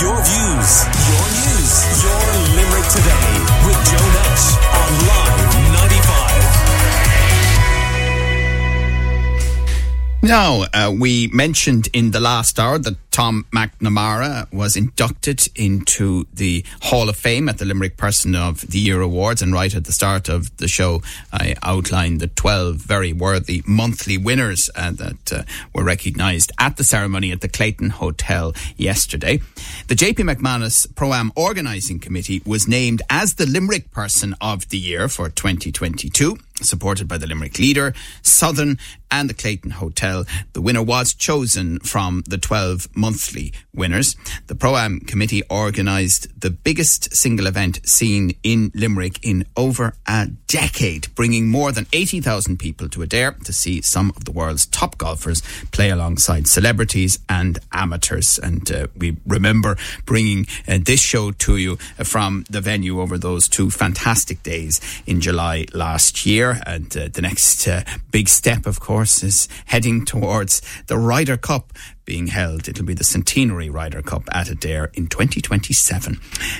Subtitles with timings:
[0.00, 0.97] Your views,
[10.28, 16.66] Now, uh, we mentioned in the last hour that Tom McNamara was inducted into the
[16.82, 19.40] Hall of Fame at the Limerick Person of the Year Awards.
[19.40, 21.00] And right at the start of the show,
[21.32, 25.42] I outlined the 12 very worthy monthly winners uh, that uh,
[25.74, 29.38] were recognised at the ceremony at the Clayton Hotel yesterday.
[29.86, 34.78] The JP McManus Pro Am Organising Committee was named as the Limerick Person of the
[34.78, 38.78] Year for 2022 supported by the Limerick Leader, Southern,
[39.10, 40.24] and the Clayton Hotel.
[40.52, 44.16] The winner was chosen from the 12 monthly winners.
[44.46, 50.26] The Pro Am committee organised the biggest single event seen in Limerick in over a
[50.46, 54.98] decade, bringing more than 80,000 people to Adare to see some of the world's top
[54.98, 58.38] golfers play alongside celebrities and amateurs.
[58.38, 63.48] And uh, we remember bringing uh, this show to you from the venue over those
[63.48, 66.47] two fantastic days in July last year.
[66.66, 71.72] And uh, the next uh, big step, of course, is heading towards the Ryder Cup
[72.04, 72.68] being held.
[72.68, 76.18] It'll be the Centenary Ryder Cup at Adare in 2027.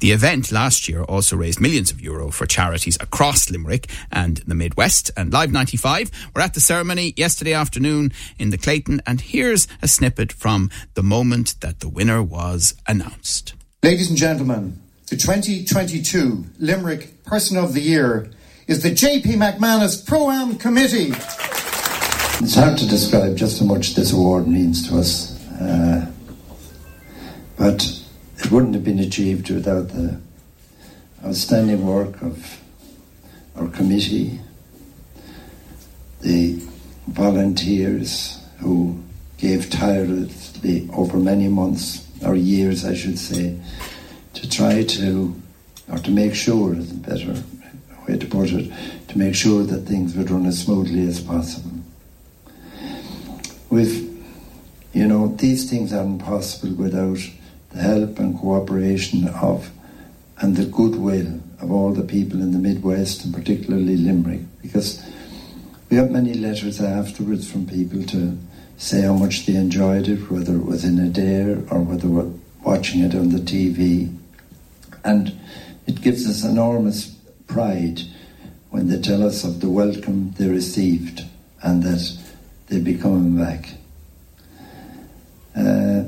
[0.00, 4.54] The event last year also raised millions of euro for charities across Limerick and the
[4.54, 5.10] Midwest.
[5.16, 9.00] And Live 95 were at the ceremony yesterday afternoon in the Clayton.
[9.06, 13.54] And here's a snippet from the moment that the winner was announced.
[13.82, 18.30] Ladies and gentlemen, the 2022 Limerick Person of the Year
[18.70, 21.08] is the JP McManus Pro Am Committee.
[21.08, 26.08] It's hard to describe just how much this award means to us, uh,
[27.56, 28.00] but
[28.38, 30.20] it wouldn't have been achieved without the
[31.24, 32.60] outstanding work of
[33.56, 34.38] our committee,
[36.20, 36.62] the
[37.08, 39.02] volunteers who
[39.38, 43.58] gave tirelessly over many months, or years, I should say,
[44.34, 45.34] to try to,
[45.90, 47.34] or to make sure, better
[48.10, 48.72] way to put it,
[49.08, 51.70] to make sure that things would run as smoothly as possible.
[53.70, 54.08] We've,
[54.92, 57.18] you know, these things aren't possible without
[57.70, 59.70] the help and cooperation of
[60.38, 65.04] and the goodwill of all the people in the Midwest and particularly Limerick because
[65.88, 68.38] we got many letters afterwards from people to
[68.78, 72.32] say how much they enjoyed it, whether it was in Adare or whether we're
[72.64, 74.16] watching it on the TV.
[75.04, 75.38] And
[75.86, 77.14] it gives us enormous
[77.50, 78.00] pride
[78.70, 81.22] when they tell us of the welcome they received
[81.62, 82.18] and that
[82.68, 83.74] they'll be coming back.
[85.56, 86.04] Uh,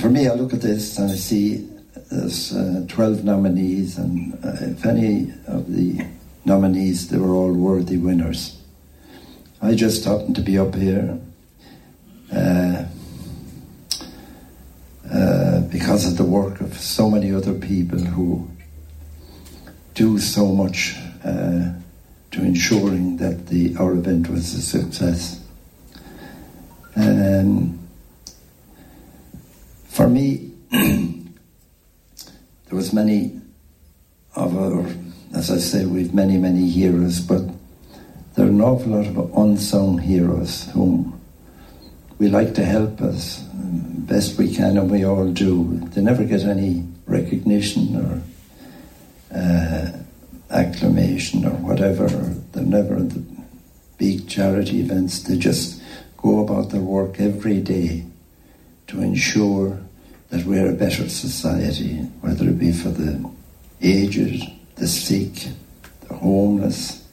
[0.00, 1.68] for me, I look at this and I see
[2.10, 6.06] there's uh, 12 nominees, and uh, if any of the
[6.44, 8.60] nominees, they were all worthy winners.
[9.60, 11.18] I just happened to be up here
[12.32, 12.84] uh,
[15.12, 18.48] uh, because of the work of so many other people who
[19.98, 20.94] do so much
[21.24, 21.72] uh,
[22.30, 25.44] to ensuring that the our event was a success.
[26.94, 27.80] Um,
[29.88, 31.24] for me, there
[32.70, 33.40] was many
[34.36, 34.86] of our,
[35.34, 37.42] as I say, we've many many heroes, but
[38.36, 41.20] there are an awful lot of unsung heroes whom
[42.20, 45.80] we like to help us best we can, and we all do.
[45.92, 48.22] They never get any recognition or
[49.34, 49.92] uh,
[50.50, 52.08] acclamation or whatever.
[52.08, 53.24] They're never the
[53.98, 55.22] big charity events.
[55.22, 55.82] They just
[56.16, 58.04] go about their work every day
[58.88, 59.78] to ensure
[60.30, 63.30] that we're a better society, whether it be for the
[63.80, 65.48] aged, the sick,
[66.08, 67.06] the homeless,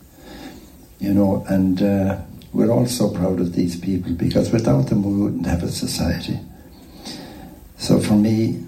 [1.00, 2.18] you know, and uh,
[2.54, 6.40] we're all so proud of these people because without them we wouldn't have a society.
[7.78, 8.66] So for me,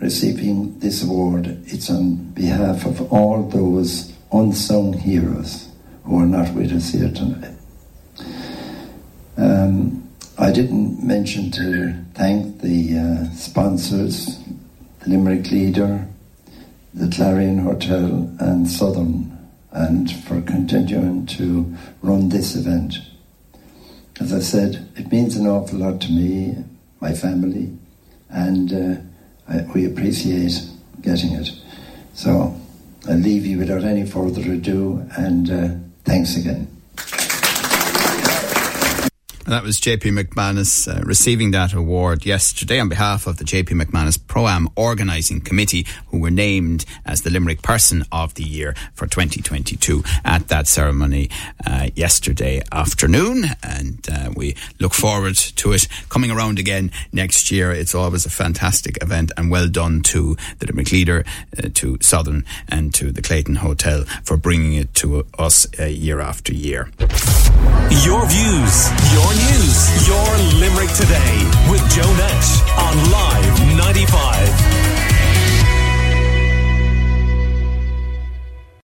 [0.00, 5.68] receiving this award, it's on behalf of all those unsung heroes
[6.04, 7.54] who are not with us here tonight.
[9.36, 10.08] Um,
[10.38, 14.38] I didn't mention to thank the uh, sponsors,
[15.00, 16.06] the Limerick Leader,
[16.94, 19.36] the Clarion Hotel, and Southern,
[19.70, 22.96] and for continuing to run this event.
[24.18, 26.56] As I said, it means an awful lot to me,
[27.00, 27.76] my family,
[28.28, 29.00] and uh,
[29.74, 30.52] we appreciate
[31.00, 31.50] getting it.
[32.14, 32.54] So
[33.08, 35.68] I'll leave you without any further ado, and uh,
[36.04, 36.79] thanks again.
[39.50, 44.16] That was JP McManus uh, receiving that award yesterday on behalf of the JP McManus
[44.24, 49.08] Pro Am Organising Committee, who were named as the Limerick Person of the Year for
[49.08, 51.30] 2022 at that ceremony
[51.66, 53.44] uh, yesterday afternoon.
[53.62, 57.72] And uh, we look forward to it coming around again next year.
[57.72, 61.24] It's always a fantastic event and well done to the Limerick leader,
[61.58, 66.20] uh, to Southern, and to the Clayton Hotel for bringing it to us uh, year
[66.20, 66.88] after year.
[68.04, 68.88] Your views,